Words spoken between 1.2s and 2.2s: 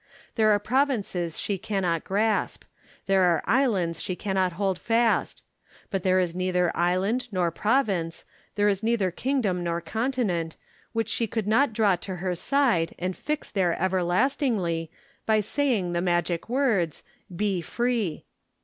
she cannot